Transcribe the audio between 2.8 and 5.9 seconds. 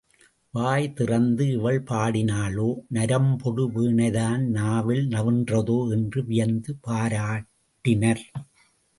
நரம்பொடு வீணைதான் நாவில் நவின்றதோ